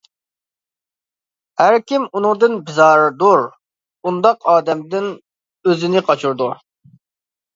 ھەركىم 1.63 2.07
ئۇنىڭدىن 2.19 2.55
بىزاردۇر، 2.69 3.43
ئۇنداق 4.11 4.49
ئادەمدىن 4.53 5.11
ئۆزىنى 5.69 6.03
قاچۇرىدۇ. 6.09 6.49